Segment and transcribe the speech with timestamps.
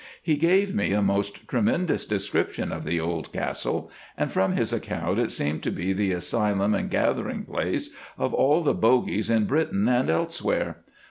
[0.23, 5.19] He gave me a most tremendous description of the old castle, and from his account
[5.19, 9.87] it seemed to be the asylum and gathering place of all the bogies in Britain
[9.87, 10.77] and elsewhere.